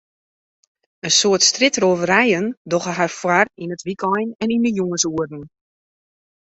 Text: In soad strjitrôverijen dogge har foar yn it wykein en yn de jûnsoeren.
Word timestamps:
In 1.05 1.11
soad 1.19 1.41
strjitrôverijen 1.49 2.45
dogge 2.71 2.91
har 2.99 3.11
foar 3.19 3.47
yn 3.63 3.73
it 3.75 3.85
wykein 3.87 4.29
en 4.41 4.53
yn 4.55 4.63
de 4.65 4.71
jûnsoeren. 4.77 5.43